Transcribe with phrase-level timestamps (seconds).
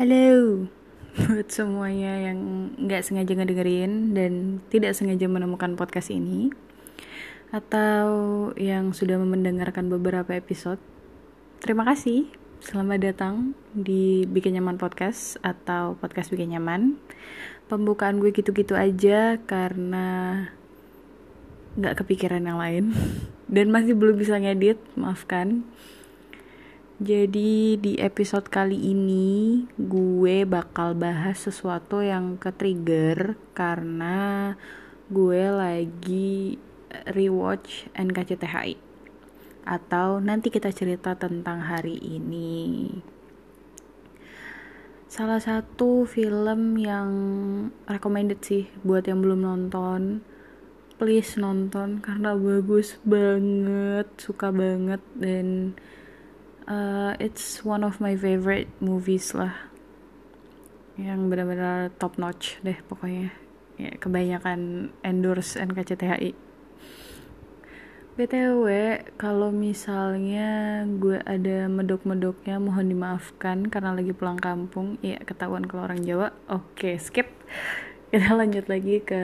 [0.00, 0.64] Halo
[1.28, 6.48] buat semuanya yang nggak sengaja ngedengerin dan tidak sengaja menemukan podcast ini
[7.52, 8.08] atau
[8.56, 10.80] yang sudah mendengarkan beberapa episode.
[11.60, 12.32] Terima kasih.
[12.64, 16.96] Selamat datang di Bikin Nyaman Podcast atau Podcast Bikin Nyaman.
[17.68, 20.48] Pembukaan gue gitu-gitu aja karena
[21.76, 22.96] nggak kepikiran yang lain
[23.52, 25.60] dan masih belum bisa ngedit, maafkan.
[27.00, 34.52] Jadi di episode kali ini gue bakal bahas sesuatu yang ke-trigger karena
[35.08, 36.60] gue lagi
[37.08, 38.76] rewatch NKCTHI
[39.64, 42.92] atau nanti kita cerita tentang hari ini.
[45.08, 47.08] Salah satu film yang
[47.88, 50.20] recommended sih buat yang belum nonton.
[51.00, 55.72] Please nonton karena bagus banget, suka banget dan
[56.70, 59.68] uh, it's one of my favorite movies lah.
[60.94, 63.34] Yang benar-benar top notch deh pokoknya.
[63.80, 66.50] Ya kebanyakan endorse NKCTHI
[68.20, 68.68] BTW
[69.16, 75.00] kalau misalnya gue ada medok-medoknya mohon dimaafkan karena lagi pulang kampung.
[75.00, 76.28] Ya ketahuan kalau orang Jawa.
[76.52, 77.32] Oke skip.
[78.12, 79.22] Kita lanjut lagi ke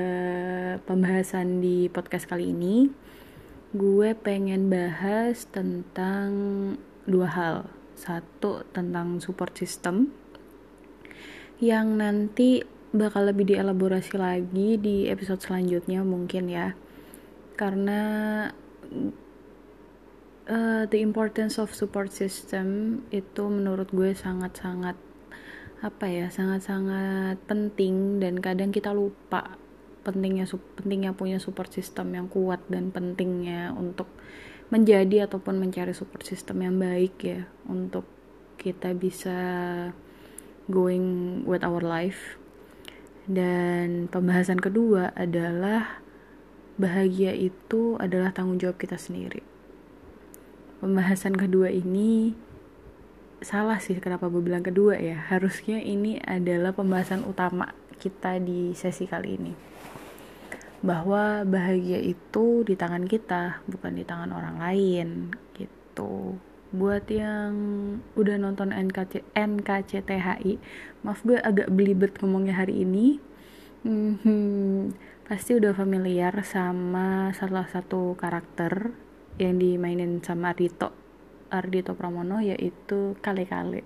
[0.88, 2.88] pembahasan di podcast kali ini.
[3.76, 6.30] Gue pengen bahas tentang
[7.06, 7.56] dua hal.
[7.96, 10.12] Satu tentang support system
[11.56, 12.60] yang nanti
[12.92, 16.76] bakal lebih dielaborasi lagi di episode selanjutnya mungkin ya.
[17.56, 18.02] Karena
[20.50, 24.96] uh, the importance of support system itu menurut gue sangat-sangat
[25.84, 29.60] apa ya sangat-sangat penting dan kadang kita lupa
[30.00, 30.48] pentingnya
[30.78, 34.08] pentingnya punya support system yang kuat dan pentingnya untuk
[34.68, 38.02] menjadi ataupun mencari support system yang baik ya untuk
[38.58, 39.38] kita bisa
[40.66, 42.38] going with our life.
[43.26, 46.02] Dan pembahasan kedua adalah
[46.78, 49.42] bahagia itu adalah tanggung jawab kita sendiri.
[50.78, 52.34] Pembahasan kedua ini
[53.42, 55.18] salah sih kenapa gue bilang kedua ya.
[55.30, 59.75] Harusnya ini adalah pembahasan utama kita di sesi kali ini
[60.86, 66.38] bahwa bahagia itu di tangan kita bukan di tangan orang lain gitu.
[66.70, 67.52] Buat yang
[68.14, 70.62] udah nonton NKC NKCTHI
[71.02, 73.18] maaf gue agak belibet ngomongnya hari ini.
[73.82, 74.94] Hmm,
[75.26, 78.94] pasti udah familiar sama salah satu karakter
[79.42, 80.90] yang dimainin sama Ardito
[81.50, 83.82] Ardito Pramono yaitu Kale Kale.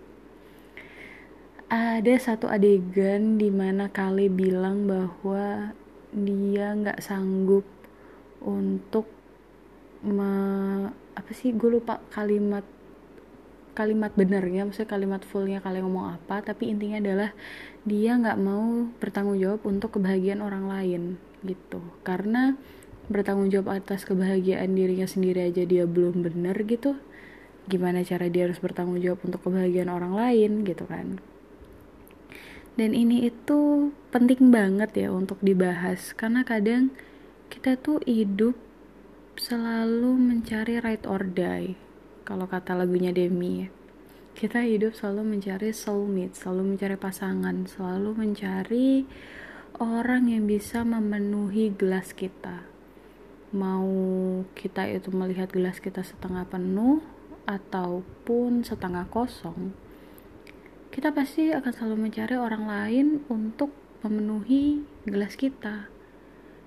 [1.71, 5.77] Ada satu adegan di mana Kale bilang bahwa
[6.11, 7.67] dia nggak sanggup
[8.43, 9.07] untuk
[10.03, 10.33] me,
[11.15, 12.65] apa sih gue lupa kalimat
[13.71, 17.31] kalimat benernya maksudnya kalimat fullnya kalian ngomong apa tapi intinya adalah
[17.87, 21.03] dia nggak mau bertanggung jawab untuk kebahagiaan orang lain
[21.47, 21.81] gitu.
[22.05, 22.59] Karena
[23.11, 26.95] bertanggung jawab atas kebahagiaan dirinya sendiri aja dia belum bener gitu
[27.67, 31.19] gimana cara dia harus bertanggung jawab untuk kebahagiaan orang lain gitu kan
[32.81, 36.17] dan ini itu penting banget ya untuk dibahas.
[36.17, 36.89] Karena kadang
[37.53, 38.57] kita tuh hidup
[39.37, 41.77] selalu mencari right or die
[42.25, 43.69] kalau kata lagunya Demi ya.
[44.33, 49.05] Kita hidup selalu mencari soulmate selalu mencari pasangan selalu mencari
[49.77, 52.65] orang yang bisa memenuhi gelas kita.
[53.53, 53.93] Mau
[54.57, 57.05] kita itu melihat gelas kita setengah penuh
[57.45, 59.77] ataupun setengah kosong
[60.91, 63.71] kita pasti akan selalu mencari orang lain untuk
[64.03, 65.87] memenuhi gelas kita.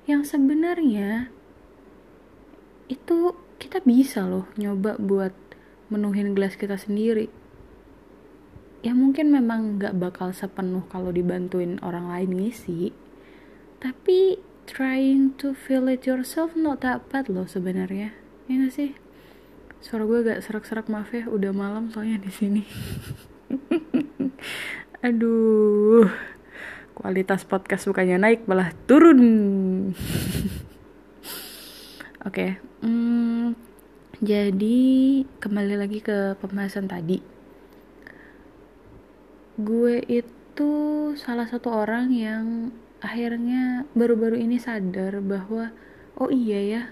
[0.07, 1.27] Yang sebenarnya
[2.87, 5.35] itu kita bisa loh nyoba buat
[5.91, 7.27] menuhin gelas kita sendiri.
[8.83, 12.95] Ya mungkin memang gak bakal sepenuh kalau dibantuin orang lain ngisi.
[13.83, 18.15] Tapi trying to fill it yourself not that bad loh sebenarnya.
[18.47, 18.91] Ya gak sih?
[19.83, 22.63] Suara gue agak serak-serak maaf ya, udah malam soalnya di sini.
[25.03, 26.07] Aduh,
[26.95, 29.19] kualitas podcast bukannya naik malah turun.
[32.23, 32.51] Oke, okay.
[32.79, 33.51] hmm,
[34.23, 34.79] jadi
[35.43, 37.19] kembali lagi ke pembahasan tadi.
[39.59, 40.71] Gue itu
[41.19, 42.71] salah satu orang yang
[43.03, 45.75] akhirnya baru-baru ini sadar bahwa
[46.15, 46.83] oh iya ya,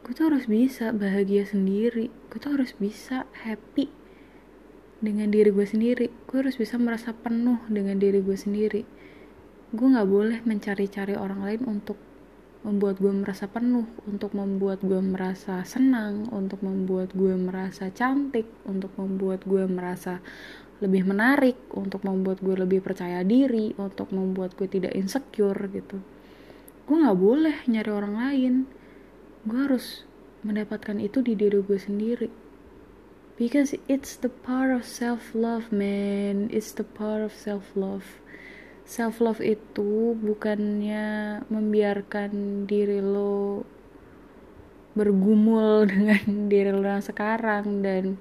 [0.00, 4.03] gue tuh harus bisa bahagia sendiri, gue tuh harus bisa happy
[5.04, 6.08] dengan diri gue sendiri.
[6.24, 8.82] Gue harus bisa merasa penuh dengan diri gue sendiri.
[9.76, 12.00] Gue nggak boleh mencari-cari orang lain untuk
[12.64, 18.88] membuat gue merasa penuh untuk membuat gue merasa senang untuk membuat gue merasa cantik untuk
[18.96, 20.24] membuat gue merasa
[20.80, 26.00] lebih menarik untuk membuat gue lebih percaya diri untuk membuat gue tidak insecure gitu.
[26.88, 28.54] Gue nggak boleh nyari orang lain.
[29.44, 30.08] Gue harus
[30.40, 32.28] mendapatkan itu di diri gue sendiri
[33.38, 36.50] because it's the part of self love man.
[36.52, 38.24] It's the part of self love
[38.84, 43.64] self love itu bukannya membiarkan diri lo
[44.92, 48.20] bergumul dengan diri lo yang sekarang dan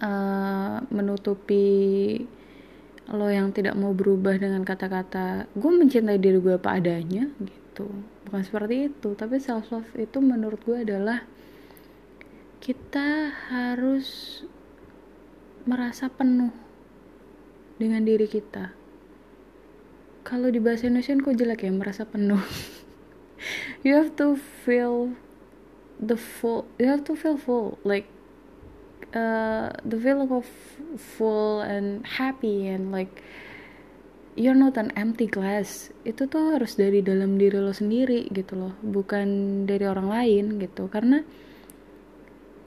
[0.00, 2.16] uh, menutupi
[3.08, 7.88] lo yang tidak mau berubah dengan kata-kata gue mencintai diri gue apa adanya gitu.
[8.28, 11.24] Bukan seperti itu tapi self love itu menurut gue adalah
[12.58, 14.42] kita harus
[15.62, 16.50] merasa penuh
[17.78, 18.74] dengan diri kita.
[20.26, 22.42] Kalau di bahasa Indonesia kok jelek ya merasa penuh.
[23.86, 25.14] You have to feel
[26.02, 28.10] the full you have to feel full like
[29.14, 30.42] uh, the feeling of
[30.98, 33.22] full and happy and like
[34.34, 35.94] you're not an empty glass.
[36.02, 40.90] Itu tuh harus dari dalam diri lo sendiri gitu loh bukan dari orang lain gitu.
[40.90, 41.22] Karena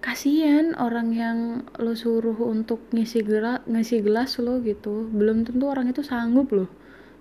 [0.02, 1.38] kasihan orang yang
[1.78, 5.06] lo suruh untuk ngisi gelas ngisi gelas lo gitu.
[5.14, 6.70] Belum tentu orang itu sanggup loh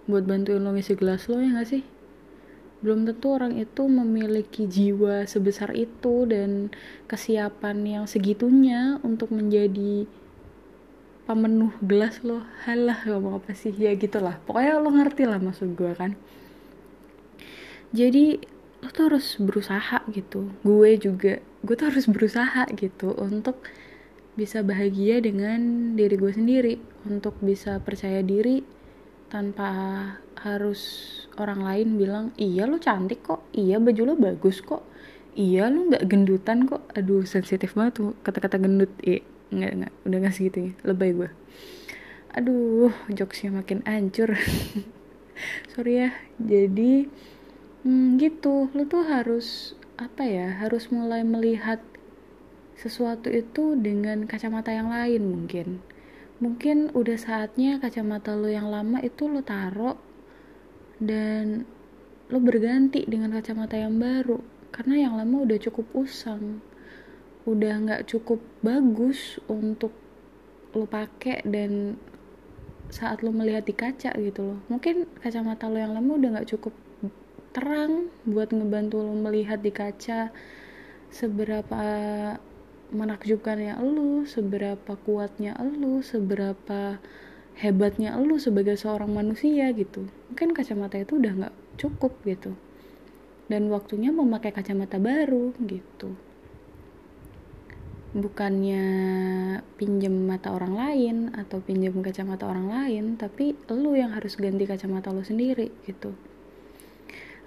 [0.08, 1.84] buat bantuin lo ngisi gelas lo ya gak sih?
[2.80, 6.72] Belum tentu orang itu memiliki jiwa sebesar itu dan
[7.04, 10.08] kesiapan yang segitunya untuk menjadi
[11.28, 12.40] pemenuh gelas lo.
[12.64, 13.76] Halah ngomong apa sih?
[13.76, 14.40] Ya gitulah.
[14.48, 16.16] Pokoknya lo ngerti lah maksud gue kan.
[17.92, 18.40] Jadi
[18.80, 20.48] lo tuh harus berusaha gitu.
[20.64, 23.60] Gue juga gue tuh harus berusaha gitu untuk
[24.38, 26.74] bisa bahagia dengan diri gue sendiri
[27.04, 28.64] untuk bisa percaya diri
[29.28, 29.70] tanpa
[30.40, 30.80] harus
[31.36, 33.46] orang lain bilang iya lo cantik kok.
[33.54, 34.82] Iya baju lo bagus kok.
[35.38, 36.82] Iya lo nggak gendutan kok.
[36.96, 38.90] Aduh sensitif banget tuh kata-kata gendut.
[39.04, 39.22] Iya
[39.54, 39.92] nggak nggak.
[40.08, 40.72] Udah nggak segitu ya.
[40.82, 41.30] Lebay gue
[42.30, 44.38] aduh jokesnya makin hancur.
[45.74, 46.10] Sorry ya.
[46.38, 47.10] Jadi
[47.82, 48.70] hmm, gitu.
[48.70, 51.84] Lo tuh harus apa ya harus mulai melihat
[52.80, 55.84] sesuatu itu dengan kacamata yang lain mungkin.
[56.40, 60.00] Mungkin udah saatnya kacamata lo yang lama itu lo taruh
[60.96, 61.68] dan
[62.32, 64.40] lo berganti dengan kacamata yang baru.
[64.72, 66.64] Karena yang lama udah cukup usang
[67.48, 69.92] udah nggak cukup bagus untuk
[70.76, 71.96] lo pakai dan
[72.92, 74.58] saat lo melihat di kaca gitu loh.
[74.68, 76.74] Mungkin kacamata lo yang lama udah nggak cukup
[77.50, 80.30] terang buat ngebantu lo melihat di kaca
[81.10, 81.82] seberapa
[82.90, 86.98] menakjubkannya lo, seberapa kuatnya lo, seberapa
[87.58, 90.06] hebatnya lo sebagai seorang manusia gitu.
[90.30, 92.54] Mungkin kacamata itu udah nggak cukup gitu.
[93.50, 96.14] Dan waktunya memakai kacamata baru gitu.
[98.10, 98.86] Bukannya
[99.78, 105.14] pinjem mata orang lain atau pinjem kacamata orang lain, tapi lo yang harus ganti kacamata
[105.14, 106.14] lo sendiri gitu.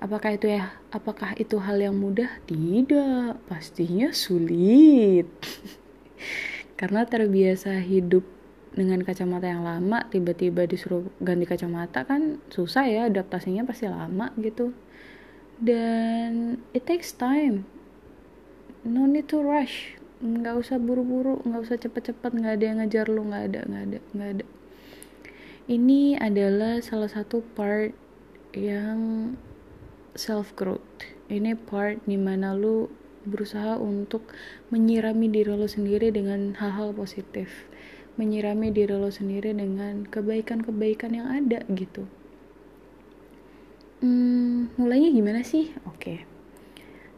[0.04, 0.76] Apakah itu ya?
[0.92, 2.28] Apakah itu hal yang mudah?
[2.44, 5.32] Tidak, pastinya sulit.
[6.80, 8.28] Karena terbiasa hidup
[8.76, 14.76] dengan kacamata yang lama, tiba-tiba disuruh ganti kacamata kan susah ya, adaptasinya pasti lama gitu.
[15.64, 17.64] Dan it takes time.
[18.84, 19.96] No need to rush.
[20.20, 24.00] Nggak usah buru-buru, nggak usah cepet-cepet, nggak ada yang ngejar lu, nggak ada, nggak ada,
[24.12, 24.46] nggak ada.
[25.72, 27.96] Ini adalah salah satu part
[28.52, 29.32] yang
[30.14, 30.86] self growth
[31.32, 32.92] ini part di mana lu
[33.24, 34.28] berusaha untuk
[34.70, 37.72] menyirami diri lo sendiri dengan hal-hal positif.
[38.20, 42.06] Menyirami diri lo sendiri dengan kebaikan-kebaikan yang ada gitu.
[44.04, 45.72] Hmm, mulainya gimana sih?
[45.88, 45.98] Oke.
[45.98, 46.20] Okay.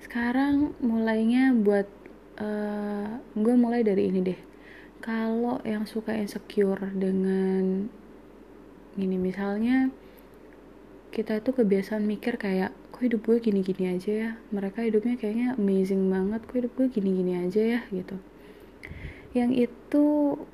[0.06, 1.90] sekarang mulainya buat
[2.38, 4.40] uh, gue mulai dari ini deh.
[5.02, 7.90] Kalau yang suka insecure dengan
[8.96, 9.90] gini misalnya
[11.10, 14.32] kita itu kebiasaan mikir kayak kok hidup gue gini-gini aja ya?
[14.56, 18.16] Mereka hidupnya kayaknya amazing banget kok hidup gue gini-gini aja ya gitu.
[19.36, 20.06] Yang itu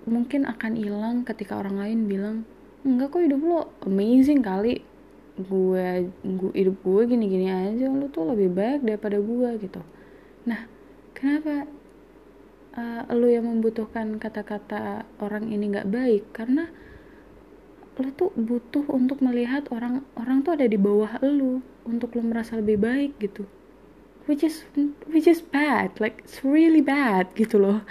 [0.10, 2.38] mungkin akan hilang ketika orang lain bilang
[2.82, 4.82] enggak kok hidup lo amazing kali.
[5.38, 9.82] Gue, gue hidup gue gini-gini aja lo tuh lebih baik daripada gue gitu.
[10.50, 10.66] Nah
[11.14, 11.70] kenapa
[12.74, 16.34] uh, lo yang membutuhkan kata-kata orang ini nggak baik?
[16.34, 16.66] Karena
[18.02, 22.56] lo tuh butuh untuk melihat orang orang tuh ada di bawah lo untuk lo merasa
[22.56, 23.44] lebih baik gitu.
[24.30, 24.64] Which is
[25.12, 27.84] which is bad like it's really bad gitu loh.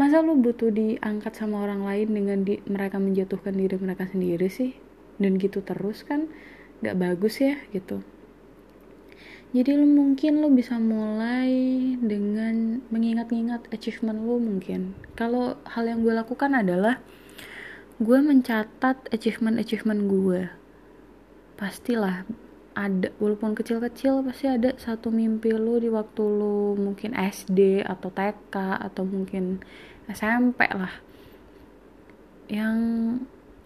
[0.00, 4.72] Masa lo butuh diangkat sama orang lain dengan di, mereka menjatuhkan diri mereka sendiri sih?
[5.20, 6.32] Dan gitu terus kan
[6.80, 8.00] gak bagus ya gitu.
[9.50, 11.50] Jadi lo mungkin lo bisa mulai
[11.98, 14.94] dengan mengingat-ingat achievement lo mungkin.
[15.18, 17.02] Kalau hal yang gue lakukan adalah
[18.00, 20.40] gue mencatat achievement-achievement gue.
[21.58, 22.24] Pastilah
[22.80, 28.80] ada walaupun kecil-kecil pasti ada satu mimpi lu di waktu lu mungkin SD atau TK
[28.80, 29.60] atau mungkin
[30.08, 31.04] SMP lah.
[32.48, 32.76] Yang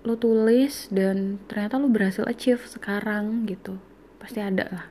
[0.04, 3.78] lu tulis dan ternyata lu berhasil achieve sekarang gitu.
[4.18, 4.86] Pasti ada lah.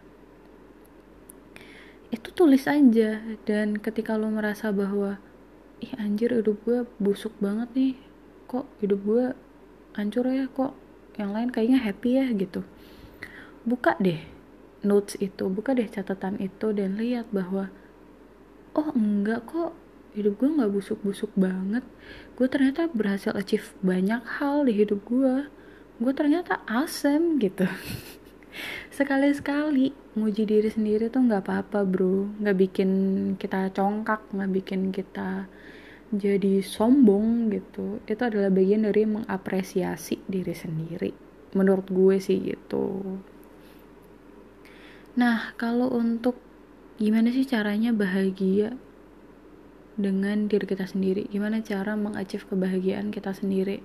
[2.07, 5.19] Itu tulis aja dan ketika lu merasa bahwa
[5.83, 7.93] ih anjir hidup gue busuk banget nih.
[8.47, 9.25] Kok hidup gue
[9.99, 10.47] hancur ya?
[10.47, 10.71] Kok
[11.19, 12.25] yang lain kayaknya happy ya?
[12.33, 12.63] gitu
[13.63, 14.19] buka deh
[14.83, 17.71] notes itu buka deh catatan itu dan lihat bahwa
[18.75, 19.71] oh enggak kok
[20.13, 21.81] hidup gue nggak busuk-busuk banget.
[22.37, 25.49] Gue ternyata berhasil achieve banyak hal di hidup gue
[25.97, 27.65] gue ternyata awesome gitu.
[28.97, 32.29] Sekali-sekali muji diri sendiri tuh nggak apa-apa bro.
[32.37, 32.91] Nggak bikin
[33.39, 35.49] kita congkak nggak bikin kita
[36.13, 38.03] jadi sombong gitu.
[38.05, 43.17] Itu adalah bagian dari mengapresiasi diri sendiri menurut gue sih gitu
[45.13, 46.37] nah kalau untuk
[46.97, 48.77] gimana sih caranya bahagia
[49.93, 51.29] dengan diri kita sendiri?
[51.29, 53.81] Gimana cara mengachieve kebahagiaan kita sendiri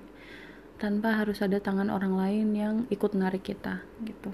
[0.79, 4.33] tanpa harus ada tangan orang lain yang ikut narik kita gitu?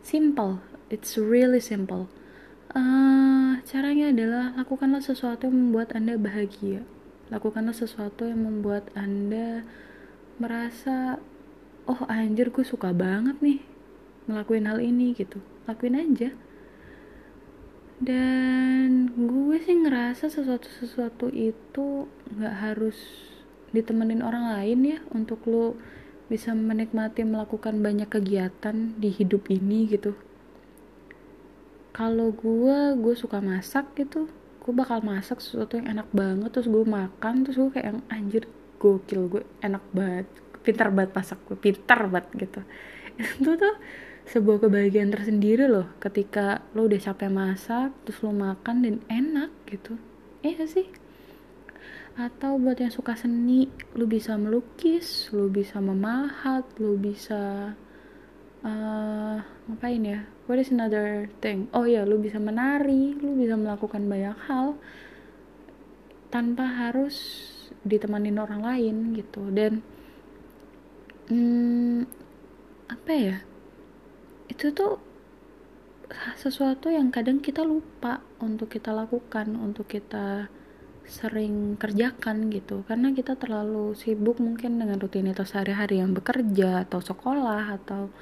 [0.00, 0.64] Simple.
[0.92, 2.08] It's really simple.
[2.72, 6.84] Uh, caranya adalah lakukanlah sesuatu yang membuat anda bahagia.
[7.28, 9.64] Lakukanlah sesuatu yang membuat anda
[10.40, 11.20] merasa
[11.86, 13.60] oh anjir gue suka banget nih
[14.30, 16.30] ngelakuin hal ini gitu lakuin aja.
[18.02, 22.98] Dan gue sih ngerasa sesuatu sesuatu itu nggak harus
[23.70, 25.78] ditemenin orang lain ya untuk lo
[26.26, 30.18] bisa menikmati melakukan banyak kegiatan di hidup ini gitu.
[31.94, 34.26] Kalau gue gue suka masak gitu.
[34.62, 38.46] Gue bakal masak sesuatu yang enak banget terus gue makan terus gue kayak yang anjir
[38.82, 40.26] gokil gue enak banget
[40.62, 42.60] pintar banget masak gue pintar banget gitu.
[43.38, 43.74] Itu tuh
[44.28, 45.90] sebuah kebahagiaan tersendiri loh.
[45.98, 49.98] Ketika lo udah capek masak terus lo makan dan enak gitu.
[50.42, 50.86] Iya sih?
[52.14, 57.72] Atau buat yang suka seni lu bisa melukis lu bisa memahat lu bisa
[58.62, 59.36] uh,
[59.68, 60.20] ngapain ya?
[60.46, 61.66] What is another thing?
[61.74, 64.76] Oh ya lu bisa menari lu bisa melakukan banyak hal
[66.32, 67.48] tanpa harus
[67.82, 69.48] ditemanin orang lain gitu.
[69.50, 69.82] Dan
[71.32, 72.04] hmm,
[72.92, 73.36] apa ya
[74.52, 75.00] itu tuh
[76.36, 80.52] sesuatu yang kadang kita lupa untuk kita lakukan untuk kita
[81.08, 82.84] sering kerjakan gitu.
[82.84, 88.12] Karena kita terlalu sibuk mungkin dengan rutinitas sehari-hari yang bekerja atau sekolah atau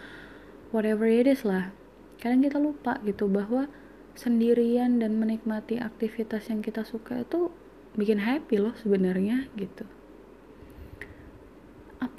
[0.70, 1.75] whatever it is lah.
[2.22, 3.66] Kadang kita lupa gitu bahwa
[4.14, 7.50] sendirian dan menikmati aktivitas yang kita suka itu
[7.99, 9.82] bikin happy loh sebenarnya gitu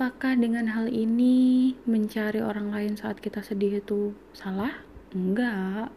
[0.02, 4.82] apakah dengan hal ini mencari orang lain saat kita sedih itu salah
[5.14, 5.94] enggak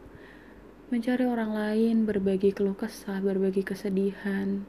[0.93, 4.61] mencari orang lain, berbagi keluh kesah, berbagi kesedihan,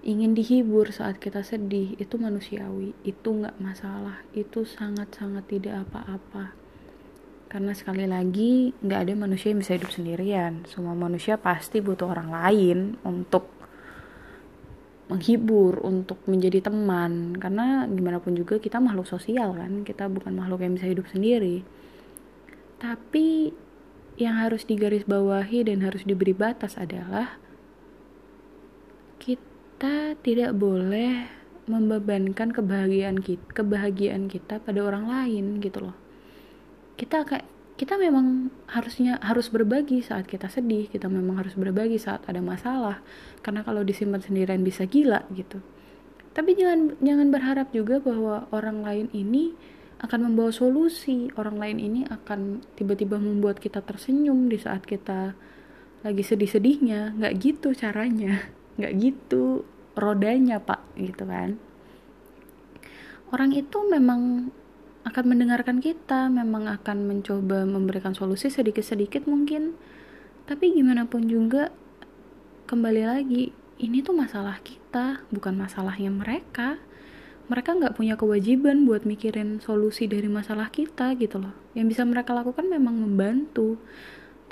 [0.00, 6.56] ingin dihibur saat kita sedih, itu manusiawi, itu nggak masalah, itu sangat-sangat tidak apa-apa.
[7.52, 10.64] Karena sekali lagi, nggak ada manusia yang bisa hidup sendirian.
[10.64, 13.57] Semua manusia pasti butuh orang lain untuk
[15.08, 17.36] menghibur, untuk menjadi teman.
[17.40, 21.64] Karena gimana pun juga kita makhluk sosial kan, kita bukan makhluk yang bisa hidup sendiri.
[22.78, 23.50] Tapi
[24.18, 27.38] yang harus digarisbawahi dan harus diberi batas adalah
[29.18, 31.30] kita tidak boleh
[31.68, 35.96] membebankan kebahagiaan kita, kebahagiaan kita pada orang lain gitu loh.
[36.98, 42.26] Kita kayak kita memang harusnya harus berbagi saat kita sedih, kita memang harus berbagi saat
[42.26, 42.98] ada masalah.
[43.38, 45.62] Karena kalau disimpan sendirian bisa gila gitu.
[46.34, 49.54] Tapi jangan jangan berharap juga bahwa orang lain ini
[49.98, 55.34] akan membawa solusi orang lain ini akan tiba-tiba membuat kita tersenyum di saat kita
[56.06, 58.46] lagi sedih-sedihnya nggak gitu caranya
[58.78, 59.66] nggak gitu
[59.98, 61.58] rodanya pak gitu kan
[63.34, 64.54] orang itu memang
[65.08, 69.74] akan mendengarkan kita memang akan mencoba memberikan solusi sedikit-sedikit mungkin.
[70.44, 71.72] Tapi gimana pun juga
[72.68, 76.76] kembali lagi ini tuh masalah kita bukan masalahnya mereka.
[77.48, 81.56] Mereka nggak punya kewajiban buat mikirin solusi dari masalah kita gitu loh.
[81.72, 83.80] Yang bisa mereka lakukan memang membantu.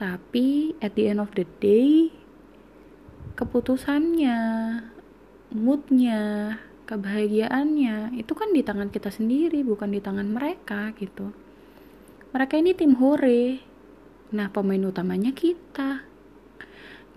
[0.00, 2.08] Tapi at the end of the day
[3.36, 4.40] keputusannya
[5.52, 11.34] moodnya kebahagiaannya itu kan di tangan kita sendiri bukan di tangan mereka gitu.
[12.30, 13.58] Mereka ini tim hore.
[14.30, 16.06] Nah pemain utamanya kita.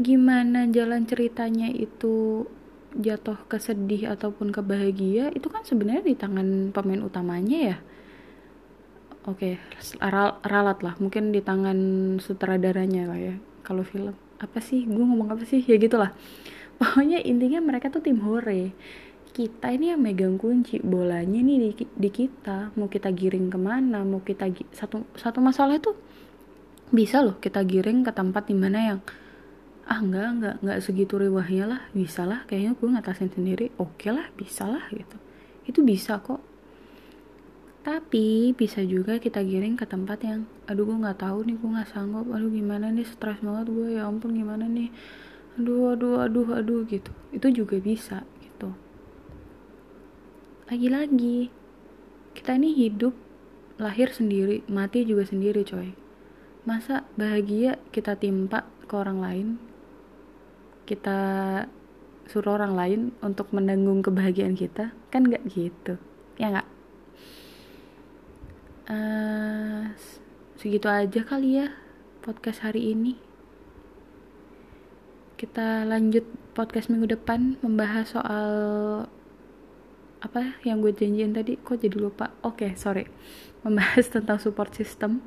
[0.02, 2.48] Gimana jalan ceritanya itu
[2.98, 7.78] jatuh ke sedih ataupun ke bahagia itu kan sebenarnya di tangan pemain utamanya ya.
[9.30, 9.62] Oke
[10.42, 11.78] ralat lah mungkin di tangan
[12.18, 14.18] sutradaranya lah ya kalau film.
[14.40, 14.88] Apa sih?
[14.88, 15.62] Gue ngomong apa sih?
[15.68, 16.16] Ya gitulah.
[16.80, 18.72] Pokoknya intinya mereka tuh tim hore
[19.40, 20.84] kita ini yang megang kunci.
[20.84, 22.76] Bolanya nih di, di kita.
[22.76, 25.96] Mau kita giring ke mana mau kita satu satu masalah itu
[26.92, 29.00] bisa loh kita giring ke tempat di mana yang
[29.88, 33.72] ah enggak enggak enggak segitu riwahnya lah bisa lah kayaknya gue ngatasin sendiri.
[33.80, 35.16] Oke okay lah bisa lah gitu.
[35.64, 36.44] Itu bisa kok.
[37.80, 41.90] Tapi bisa juga kita giring ke tempat yang aduh gue nggak tahu nih gue nggak
[41.96, 42.28] sanggup.
[42.28, 44.92] Aduh gimana nih stres banget gue ya ampun gimana nih?
[45.56, 47.16] Aduh aduh aduh aduh gitu.
[47.32, 48.28] Itu juga bisa
[50.70, 51.50] lagi-lagi
[52.38, 53.18] kita ini hidup
[53.82, 55.98] lahir sendiri mati juga sendiri coy.
[56.62, 59.48] Masa bahagia kita timpa ke orang lain
[60.86, 61.18] kita
[62.30, 64.94] suruh orang lain untuk menanggung kebahagiaan kita?
[65.10, 65.98] Kan nggak gitu
[66.38, 66.70] ya nggak?
[68.94, 69.90] Uh,
[70.54, 71.74] segitu aja kali ya
[72.22, 73.18] podcast hari ini.
[75.34, 78.50] Kita lanjut podcast minggu depan membahas soal
[80.20, 83.08] apa yang gue janjiin tadi kok jadi lupa oke okay, sorry
[83.64, 85.24] membahas tentang support system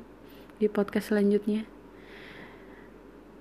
[0.61, 1.65] di podcast selanjutnya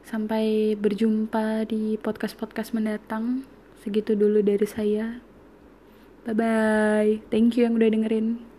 [0.02, 3.48] Sampai berjumpa di podcast-podcast mendatang.
[3.80, 5.24] Segitu dulu dari saya.
[6.28, 7.12] Bye bye.
[7.32, 8.51] Thank you yang udah dengerin.